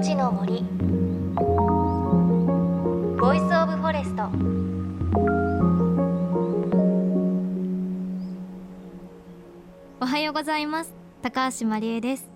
[0.00, 0.62] 命の森。
[3.20, 4.30] Voice of Forest。
[10.00, 10.94] おはようございます。
[11.20, 12.30] 高橋万里恵です。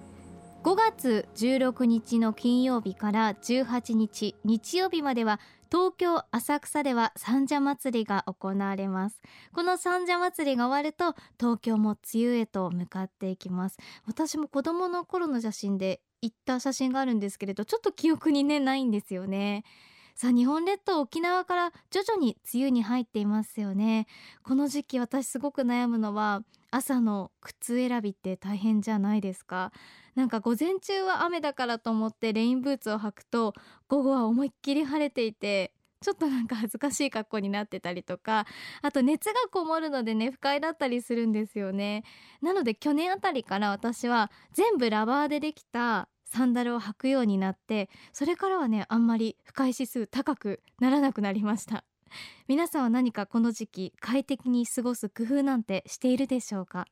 [0.63, 5.41] 5月16日の金曜日から18日日曜日までは
[5.73, 9.23] 東京浅草では三社祭りが行われます。
[9.55, 13.79] この三社祭りが終わると東京も梅雨へと向かっていきます。
[14.07, 19.65] 私も子供の頃の写真で行った写真があるんですけれどちょっと記憶にねないんですよね。
[20.17, 24.07] さあ日本列島沖縄から徐々に梅雨に入っていますよね。
[24.45, 29.73] この時期私すごく悩むのは朝の靴選びって大変じゃないですか。
[30.15, 33.55] なんか午前中は雨だからと思ってレインブーツを履くと
[33.89, 38.47] 午後は思いっきり晴れていてちょっとなんか恥ずかしい格好になってたりとか
[38.83, 42.05] あと熱がこもるのでね不快だったりするんですよね。
[42.43, 51.84] なので去年あたりから私は全部ラバーでできたサンダルを履くようになってそれからはねあんまり不快指数高くならなくなりました。
[52.48, 56.86] 皆さんは何かこの時期快適に過ごす工夫なんてしているでしょうか？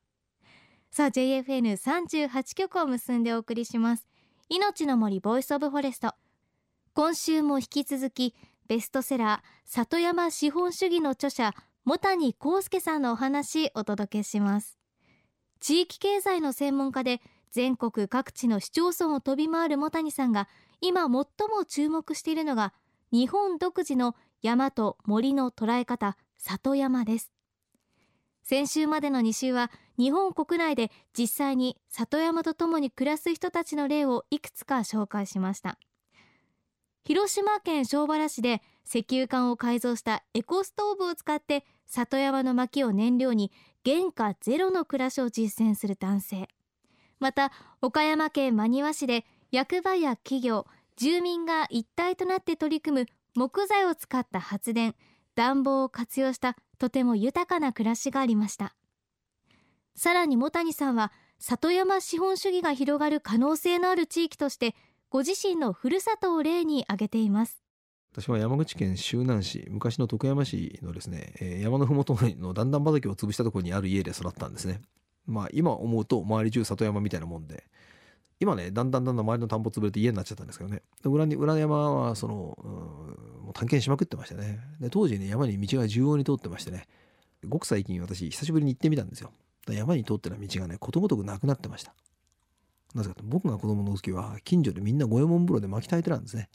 [0.91, 4.07] さあ JFN38 曲を結んでお送りします。
[4.49, 6.13] 命の森 Voice of Forest。
[6.93, 8.35] 今週も引き続き
[8.67, 11.53] ベストセラー里山資本主義の著者
[11.85, 14.77] 茂谷幸介さんのお話お届けします。
[15.59, 17.21] 地域経済の専門家で
[17.53, 20.49] 全国各地の市町村を飛び回る茂谷さんが
[20.81, 21.25] 今最も
[21.67, 22.73] 注目しているのが
[23.11, 27.31] 日本独自の山と森の捉え方里山です。
[28.41, 35.77] 先週までの2週は日本国内で実際に里山とともに暮らす人たちの例をいくつか紹介しました。
[37.05, 43.51] 広島県庄原市で石油管を改造したエコストーブを使って里山の薪を燃料に
[43.85, 46.47] 原価ゼロの暮らしを実践する男性。
[47.23, 50.67] また岡山県真庭市で役場や企業
[50.97, 54.93] 住民が一体となって取り組む木材を使った発電
[55.33, 58.75] 暖房を活用したとても豊かな暮らしがありました。
[59.95, 64.75] さらに茂谷さんは里山資本主義が広がる可能性のある地域として
[65.09, 67.63] ご自身のふるさとを例に挙げています。
[68.11, 74.81] 私は山口県周南市昔の徳山市のですね、え、山のふもとの段々畑を潰したところにある家で育ったんですね。
[75.25, 77.63] まあ今思うと周り中里山みたいなもんで
[78.39, 80.81] 今ねだんだんだんだん周りの田んぼ潰れて家になっちゃったんですけどね。
[81.05, 82.67] 裏に裏山はその、う、
[83.43, 84.59] もう探検しまくってましたね。
[84.81, 86.87] で当時ね山に道が縦横に通ってましてね。
[87.47, 89.31] ごく最近私久しぶりに行ってみたんですよ。
[89.69, 91.93] 山に通ってる道がねことごとくなくなってました。
[92.93, 96.49] なぜかと僕が子供の時は近所でみんな五右衛門風呂で巻き炊いてたんですね。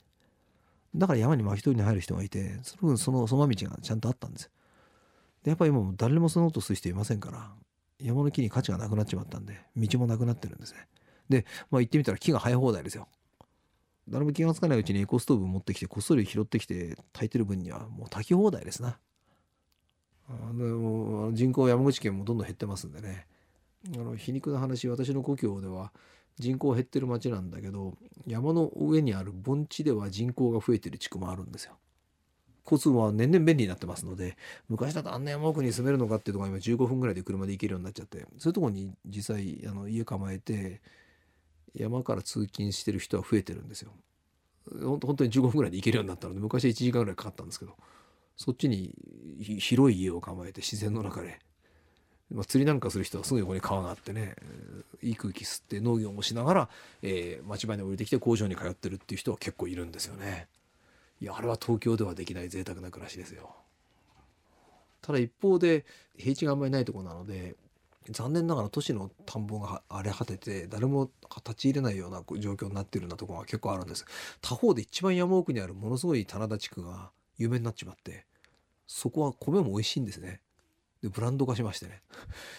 [0.95, 4.51] だから山に巻き取りに入る人がいてその分そのその道がちゃんとあったんです。
[5.43, 7.51] でやっぱり今も誰もその音する人いませんから
[7.99, 10.87] 山の木に価値がなくなっちまったんで道もなくなってるんですね。
[11.29, 13.07] で、まあ、行ってみたら木が生え放題ですよ。
[14.07, 18.97] 誰も気が付かないうちにエコストーブ持ってきてこっそり拾ってきて炊いてる分にはもう炊き放題ですな。
[20.27, 23.27] あの人口山口県もどんどん減ってますんでね。
[23.95, 25.93] あの皮肉な話私の故郷では
[26.37, 31.77] 人口減ってる町なんだけど山の上にある盆地では人口が増えてる地区もあるんですよ。
[32.69, 34.37] 交通は年々便利になってますので
[34.67, 40.81] 昔だとあんな山奥に住めるのかっていうところが今15分ぐらいで車で行けるようになっちゃってそういうところに実際あの家構えて
[41.75, 43.91] 山から通勤してる人は増えてるんですよ
[44.81, 47.75] 本当に15分ぐらいで行けるようになったので昔は1時間ぐらいかかったんですけど
[48.35, 48.93] そっちに
[49.59, 51.39] 広い家を構えて自然の中で、
[52.31, 54.35] まあ、釣りなんかする人はすぐ横に川があってね
[55.01, 56.69] いい空気吸って農業もしながら、
[57.01, 60.47] えー、町場に降りてきて工場に通ってるっていう人は結構いるんですよね。
[61.21, 63.55] いやあれは東京ではできない贅沢な暮らしですよ。
[65.01, 65.85] ただ一方で
[66.17, 67.55] 平地があんまりないとこなので
[68.09, 74.05] 残念ながら都市の田んぼが荒れ果てて誰も立ち入れないような状況になってるようなところが結構あるんです。
[74.41, 78.25] 他方で一番山奥にあるものすごい棚田地区が有名になっちまって
[78.87, 80.41] そこは米も美味しいんですね。
[81.01, 82.01] でブランド化しましてね。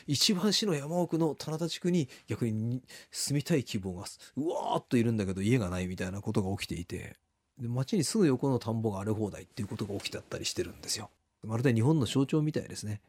[0.07, 4.05] 一番市の山奥の棚田地区に逆に住みたい希望が
[4.37, 7.17] うわーっといるんだけど家がないみたいなことが起きていて。
[7.61, 11.11] で町にすぐ横の田んぼが荒れ放題っていうことが起きてあったりしてるんですよ。
[11.45, 13.01] まるで日本の象徴みたいですね。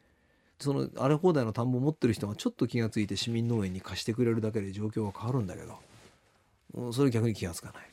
[0.60, 7.90] その荒れ放題の田んぼを持ってる人がちょっと気が付いて市民農園に貸してくれるだけで状況が変わるんだけどそれ逆に気が付かない。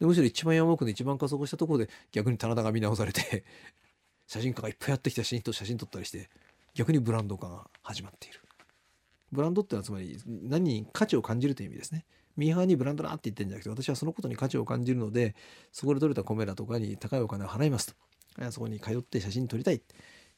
[0.00, 3.44] でむしろ一番山奥の一番加速したところで逆に棚田が見直されて
[4.26, 6.28] 写真家がいっぱいやってきた写真と写真撮ったりして
[6.74, 8.40] 逆にブランド化が始まっている。
[9.32, 12.04] ブランドってのはつまり何に価値を感じるという意味ですね。
[12.36, 15.34] ミーハーにブランドだって言ってるんじゃなくて私はそのことに価値を感じるので
[15.72, 17.94] そこで取れた米だとかに高いお金を払います
[18.36, 18.50] と。
[18.52, 19.82] そこに通って写真撮りたい。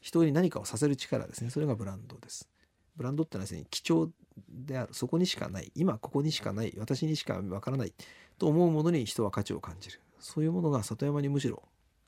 [0.01, 1.51] 人に何かをさせる力ですね。
[1.51, 2.49] それがブランドです。
[2.97, 4.11] ブランドってのはですね貴重
[4.49, 4.95] である。
[4.95, 5.71] そこにしかない。
[5.75, 6.75] 今ここにしかない。
[6.79, 7.93] 私にしかわからない。
[8.39, 10.01] と思うものに人は価値を感じる。
[10.19, 11.63] そういうものが里山にむしろ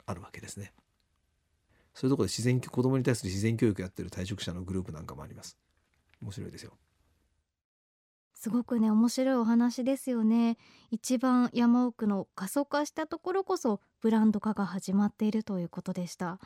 [0.07, 0.73] あるわけですね。
[1.93, 5.59] そういうところで自然子供に対する自然教育やってる退職者のグループなんかもあります。
[6.23, 6.73] 面白いですよ。
[8.35, 10.57] すごくね面白いお話ですよね。
[10.91, 16.41] 一番山奥の過疎化したところこそブランド化が始まっているということでした。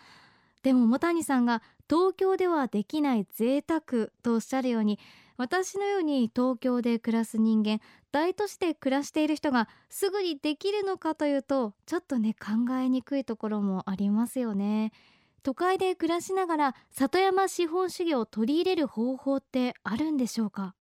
[0.63, 4.99] でも茂谷さんが東京ではできない贅沢とおっしゃるように
[5.37, 7.81] 私のように東京で暮らす人間
[8.11, 14.93] 大都市で暮らしている人がすぐにできるのかというとちょっとね考えにくいところもありますよね。
[15.47, 20.75] 都会で暮らしながら里山資本主義を取り入れる方法ってあるんでしょうか？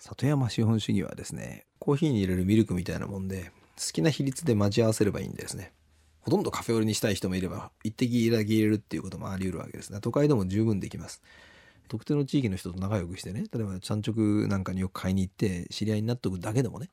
[0.00, 5.72] 里山資本主義はですねコーヒーに入れるミルクみたいなもんで好きな比率で待ち合わせればいいんですね。
[6.18, 10.00] ほとんどカフェオレにしたい人もいれば一滴だけ入れるっていうこともあり得るわけですね。
[10.00, 11.22] 都会でも十分できます。
[11.86, 16.90] 特定の地域の人と仲良くしてね例えば産直なんかによく買いに行って知り合いになっておくだけでもね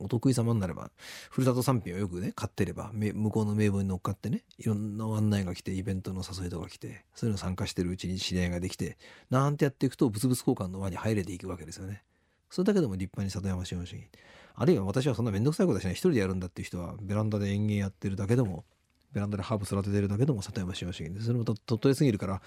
[0.00, 0.90] お得意様になれば
[1.30, 8.98] ふるさと産品をよくね買ってれば向こうの名簿に乗っかってねいろんな案内が来てイベントの誘いとか来てそういうの参加してるうちに知り合いができて
[9.30, 12.02] なんてやっていくと物々交換の輪に入れていくわけですよね。
[12.50, 14.08] それだけでも立派に里山資本主義
[14.54, 15.92] あるいは私はそんな面倒くさいことはしない。
[15.94, 18.64] 一人でやるんだっていう人はベランダで園芸やってるだけでも
[19.12, 22.42] ベランダでハーブ育ててるだけでも里山資本主義でそれもとっとりすぎるから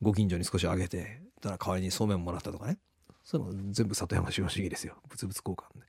[0.00, 2.78] ご近所に少しあげてたら代わりにそうめんもらったとかね。
[3.24, 4.94] そういうの全部里山資本主義ですよ。
[5.10, 5.86] 物々交換で。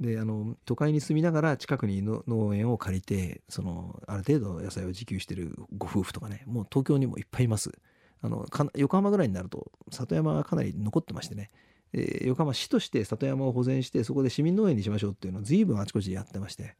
[0.00, 7.70] であの都会に住みながら近くに農園を借りてそのある程度野菜を自給してるご夫婦とかねもう東京にもいっぱいいます
[8.22, 11.50] あの横浜ぐらいになると里山がかなり残ってましてね
[11.92, 16.76] え横浜市として里山を保全してそこで市民農園にしましょうっていうのを随分あちこちやってまして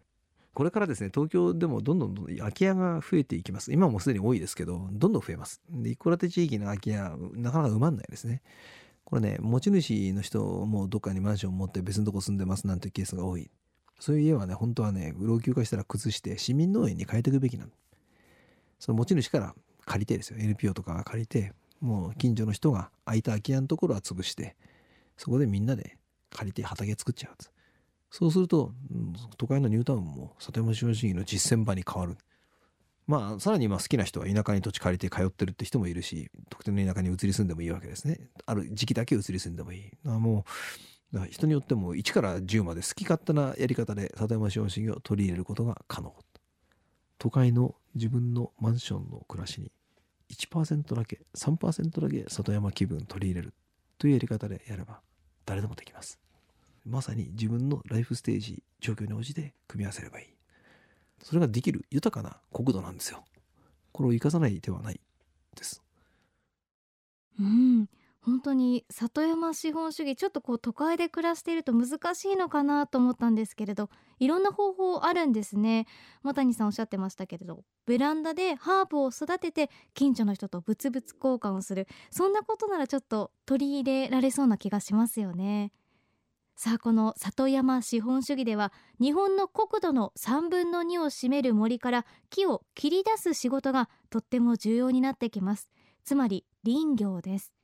[0.52, 3.72] これからですね、東京でもどんどん空き家が増えていきます。
[3.72, 5.62] 今もすでに多いですけど、どんどん増えます。
[5.70, 8.42] で、一戸建て地域の空き家、なかなか埋まんないですね。
[9.10, 13.50] これね、持ち主の人もどっかにマンションを持って別のとこ住んでますなんてケースが多い。
[13.98, 17.72] そういう家はね、本当はね、老朽化したら崩して市民農園に変えていくべきなの。
[18.78, 19.54] その持ち主から
[19.84, 20.38] 借りてですよ。
[20.38, 24.56] NPO とか借りて、もう近所の人が空いた空き家のところは潰して、
[25.16, 25.98] そこでみんなで
[26.30, 27.32] 借りて畑作っちゃう。
[28.10, 28.72] そうすると、
[29.38, 32.16] 都会のニュータウンも里山資本主義の実践場に変わる。
[33.10, 38.30] まあ、さらに今好きな人は田舎に土地借りて通ってるって人もいるし、特定の田舎に移り住んでもいいわけですね。
[38.46, 39.90] ある時期だけ移り住んでもいい。
[40.06, 40.44] あも
[41.12, 46.14] う、人によっても1から10まで好き勝手なやり方で里山資本主義を取り入れることが可能。
[47.18, 49.72] 都会の自分のマンションの暮らしに
[50.30, 53.54] 1%だけ、3%だけ里山気分取り入れる
[53.98, 55.00] というやり方でやれば
[55.46, 56.20] 誰でもできます。
[56.86, 60.39] まさに自分のライフステージ状況に応じて組み合わせればいい
[61.22, 63.24] それができる豊かな国土なんですよ。
[63.92, 65.00] これを生かさない手はない
[65.56, 65.82] です。
[67.38, 67.86] うん。
[68.22, 73.88] 本当に里山資本主義ちょっとこう都会で暮らしていると難しいのかなと思ったんですけれど
[74.18, 75.86] いろんな方法あるんですね。
[76.22, 81.88] 又谷さんおっしゃってましたけれどベランダでハーブを育てて近所の人と物々交換をする。
[82.10, 85.72] そんなことならちょっと取り入れられそうな気がしますよね。
[86.62, 88.70] さあこの里山資本主義では
[89.00, 95.70] 日本の国土の3分の2を占める森から木を切り出す仕事がとっても重要になってきます。
[96.04, 97.54] つまり林業です。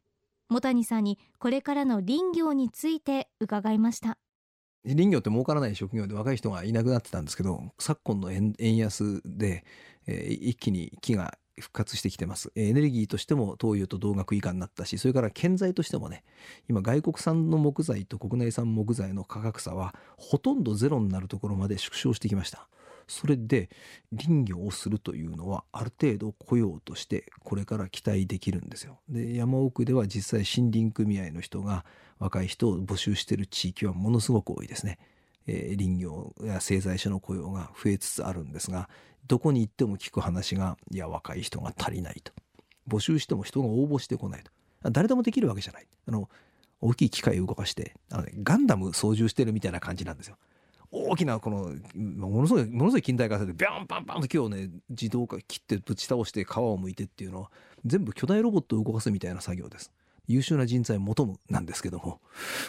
[0.48, 4.16] 茂谷さんにこれからの林業について伺いました。
[4.86, 9.66] 林業って儲からない職業で若い人がいなくなってたんですけど昨今の円安で、
[10.06, 12.52] えー、一気に木が復活してきてます。
[12.54, 16.24] エネルギーとしても東油と同額以下になったし、それから建材としてもね、
[16.68, 22.68] 今外国産の木材と国内産木材の価格差はほとんどゼロになるところまで縮小してきました。
[23.08, 23.70] それで
[24.10, 28.98] 林業をするというのはある程度雇用としてこれから期待できるんですよ。
[29.08, 31.84] で山奥では実際森林組合の人が
[32.18, 34.98] 若い人を募集している地域はものすごく多いですね。
[35.46, 38.88] えー、林業や製材所の雇用が増えつつあるんですが
[39.28, 42.32] どこに行っても聞く話がいや若い人が足りないと。
[42.88, 44.52] 募集しても人が応募してこないと。
[44.90, 45.86] 誰でもできるわけじゃない。
[46.08, 46.28] あの
[46.80, 50.36] 大きい機械を動かしてあの、ね、ガンダム操縦してるみたいな感じなんですよ。
[50.92, 57.50] 大きなこのものすごいものすごい近代化されてビャンパンパンと木をね自動化切ってぶち倒して皮をむいてっていうのは
[57.84, 59.92] 全部巨大ロボットを動かすみたいな作業です。
[60.26, 62.20] 優秀な人材を求むなんですけども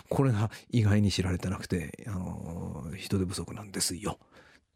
[0.10, 4.20] これが意外に知られてなくてあの人手不足なんですよ。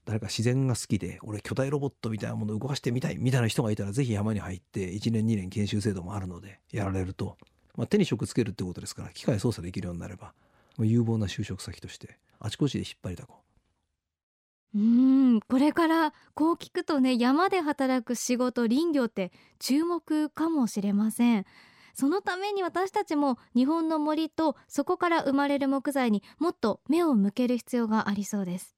[0.06, 7.38] 誰か自然が好きで俺巨大ロボットみたいなものを動かしてみたいみたいな人がいたらぜひ山に入って1年2年研修制度もあるのでやられると、
[7.76, 10.34] まあ、手に職つけるってことですから機械操作できるようになれば、
[10.78, 13.42] まあ、有望な就職先としてあちこちで引っ張りだこう。
[14.74, 21.46] うんこれからこう聞くとね山で働く仕事林業って注目かもしれません。
[21.94, 28.76] そのために私たちも日本の森とそこから生まれる木材にもっと目を向ける必要がありそうです。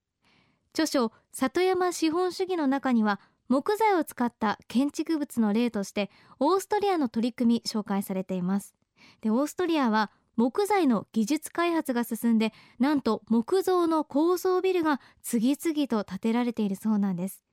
[0.73, 8.73] 著書里山資本主義の中には木材を使った建築物の例としてオーストリアの取り組み紹介されています。
[9.21, 17.43] でオーストリアは木材の技術開発が進んでなんと木造の高層ビルが次々と建てられているそうなんです。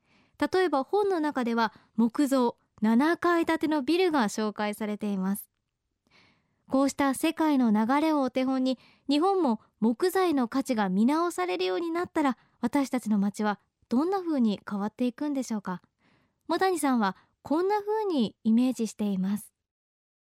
[0.40, 5.49] 例えば本の中では木造7階建てのビルが紹介されています。
[6.70, 13.58] こうした世界の流れをお手本に日本も木材の価値が見直されるようになったら私たちの街は
[13.88, 15.82] どんな風に変わっていくんでしょうか？
[16.46, 19.52] 茂谷さんはこんな風にイメージしています。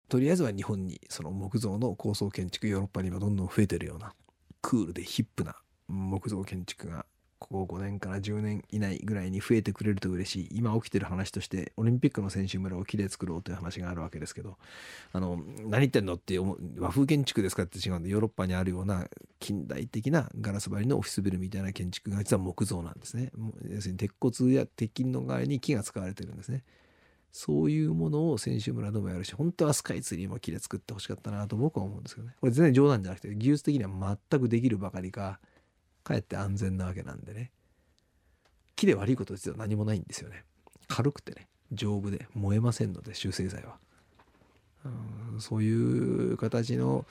[0.08, 4.15] とりあえずは日本にその木造の高層建築ヨーロッパにはどんどん増えてるような
[4.63, 5.56] クールでヒップな
[5.88, 7.06] 木造建築が
[7.39, 10.50] ここ5年から10年以内ぐらいに増えてくれると嬉しい。
[10.51, 14.58] 今起きてる話としてオリンピックの選手村を木で作ろうという話があるわけですけど
[15.13, 19.08] あの何言ってんのって和風建築ですかって違うんでヨーロッパにあるような
[19.39, 23.31] 近代的なガラス張りのオフィスビルみたいな建築が実は木造なんですね。
[23.69, 26.63] 要するに鉄骨や鉄筋の代わりに木が使われてるんですね。
[27.31, 32.36] そういうものを選手村でもやるし本当はスカイツリーも木で作ってほしかったなと僕は思うんですけどね。
[32.41, 35.39] これ全然冗談じゃなくて技術的には全くできるばかりか
[36.09, 37.51] かえって安全なわけなんでね。
[38.75, 40.43] 木で悪いこと実は何もないんですよね。
[40.87, 41.47] 軽くてね。
[41.71, 42.27] 丈夫で。
[42.33, 43.77] 燃えませんので集成剤は、
[45.33, 47.05] うん、そういう形の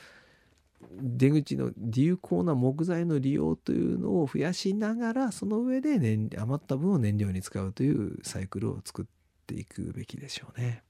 [1.01, 9.05] 出口の有効な木材の利用というのを増やしながらその上で燃余った分を燃料に使うというサイクルを作っ
[9.47, 10.83] ていくべきでしょうね。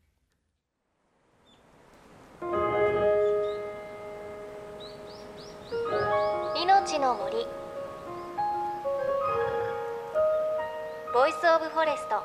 [6.56, 7.67] 命の森。
[11.18, 12.22] Voice of Forest。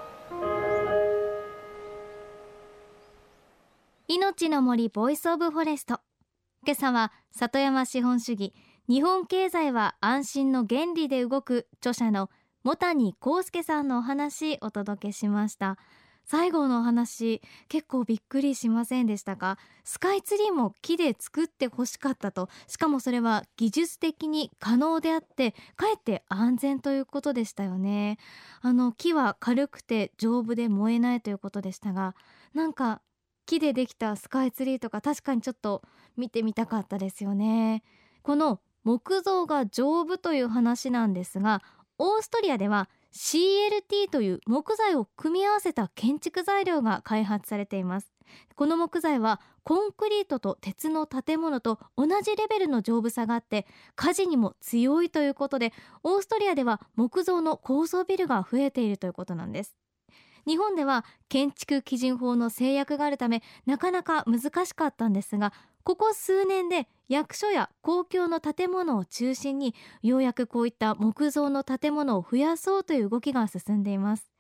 [4.08, 6.00] 命の森 Voice of Forest。
[6.64, 8.54] 今朝は里山資本主義
[8.88, 12.30] 日本経済は安心の原理で動く著者の
[12.64, 15.80] 茂谷幸介さんのお話お届けしました。
[16.26, 19.58] 最後のお話結構びっくりしませんでしたか？
[19.84, 22.50] スカイツリーも木で作ってほしかったと。
[22.68, 28.18] しかもそれは技術的に可能であってかえって安全ということでしたよね。
[28.62, 32.16] あの木は軽くて丈夫で燃えないということでしたが
[32.54, 33.02] なんか
[33.46, 35.82] 木でできたスカイツリーとか確かにちょっと
[36.16, 37.84] 見てみたかったですよね。
[38.22, 41.62] この木造が丈夫という話なんですが
[41.98, 48.12] オーストリアでは CLT という木材を組み合わせた建築材料が開発されています。
[48.56, 59.76] この木材はコンクリートと鉄の建物と同じレベルの丈夫さがあって火事にも強いということでオーストリアでは木造の高層ビルが増えているということなんです。
[60.46, 74.32] 日本では建築基準法の制約があるためなかなか難しかったんですがここ数年で役所や公共の建物を中心にようやくこういった木造の建物を増やそうという動きが進んでいます。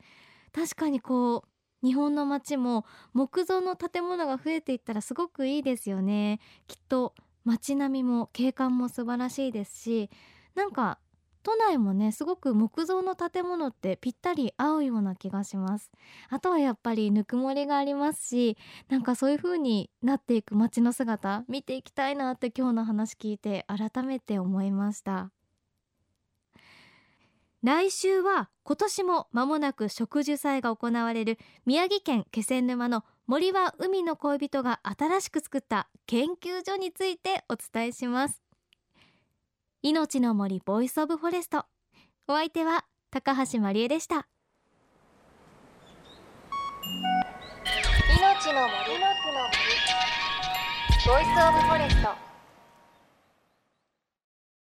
[0.53, 1.43] 確かにこ
[1.83, 6.39] う日本の街も木造の建物が増えていったらすごくいいですよね。
[6.67, 10.09] きっと街並みも景観も素晴らしいですし
[10.55, 10.99] なんか
[11.43, 15.91] 都内もねすごく木造の建物ってぴったり合うような気がします。
[16.29, 18.57] あとはやっぱりぬくもりがありますし
[18.89, 25.31] なんかそういう風になっていく街の姿見ていきたいなって今日の話聞いて改めて思いました。
[27.61, 38.42] 来週は今年も間もなく植樹祭が行われる宮城県気仙沼の森は海の恋人が新しく作った研究所についてお伝えします。
[39.85, 41.65] 命の森 Voice of Forest。
[42.29, 44.29] お相手は高橋万里恵でした。
[48.17, 48.97] 命の森。
[48.97, 49.57] の森。
[51.05, 52.32] ボイスオブフォレスト。